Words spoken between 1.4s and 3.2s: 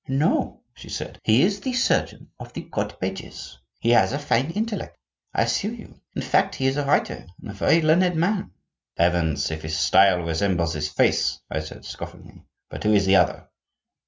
is the surgeon of the court